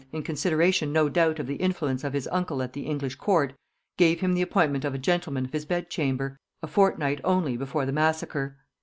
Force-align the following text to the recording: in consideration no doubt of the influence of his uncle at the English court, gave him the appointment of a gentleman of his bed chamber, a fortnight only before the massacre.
in 0.11 0.23
consideration 0.23 0.91
no 0.91 1.07
doubt 1.07 1.37
of 1.37 1.45
the 1.45 1.57
influence 1.57 2.03
of 2.03 2.13
his 2.13 2.27
uncle 2.31 2.63
at 2.63 2.73
the 2.73 2.87
English 2.87 3.13
court, 3.17 3.53
gave 3.97 4.19
him 4.19 4.33
the 4.33 4.41
appointment 4.41 4.83
of 4.83 4.95
a 4.95 4.97
gentleman 4.97 5.45
of 5.45 5.53
his 5.53 5.63
bed 5.63 5.91
chamber, 5.91 6.39
a 6.63 6.67
fortnight 6.67 7.21
only 7.23 7.55
before 7.55 7.85
the 7.85 7.91
massacre. 7.91 8.57